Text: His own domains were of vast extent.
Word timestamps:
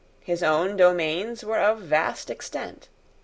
His 0.21 0.41
own 0.41 0.77
domains 0.77 1.43
were 1.45 1.59
of 1.59 1.77
vast 1.81 2.31
extent. 2.31 2.87